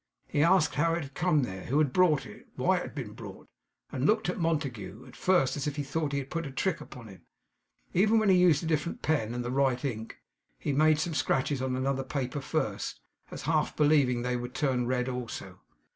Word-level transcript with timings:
He 0.27 0.41
asked 0.41 0.73
how 0.73 0.95
it 0.95 1.03
had 1.03 1.13
come 1.13 1.43
there, 1.43 1.65
who 1.65 1.77
had 1.77 1.93
brought 1.93 2.25
it, 2.25 2.47
why 2.55 2.77
it 2.77 2.81
had 2.81 2.95
been 2.95 3.13
brought; 3.13 3.45
and 3.91 4.07
looked 4.07 4.29
at 4.29 4.39
Montague, 4.39 5.05
at 5.05 5.15
first, 5.15 5.55
as 5.55 5.67
if 5.67 5.75
he 5.75 5.83
thought 5.83 6.11
he 6.11 6.17
had 6.17 6.31
put 6.31 6.47
a 6.47 6.51
trick 6.51 6.81
upon 6.81 7.07
him. 7.07 7.21
Even 7.93 8.17
when 8.17 8.27
he 8.29 8.35
used 8.35 8.63
a 8.63 8.65
different 8.65 9.03
pen, 9.03 9.35
and 9.35 9.45
the 9.45 9.51
right 9.51 9.85
ink, 9.85 10.17
he 10.57 10.73
made 10.73 10.97
some 10.99 11.13
scratches 11.13 11.61
on 11.61 11.75
another 11.75 12.03
paper 12.03 12.41
first, 12.41 12.99
as 13.29 13.43
half 13.43 13.75
believing 13.77 14.23
they 14.23 14.35
would 14.35 14.55
turn 14.55 14.87
red 14.87 15.07
also. 15.07 15.59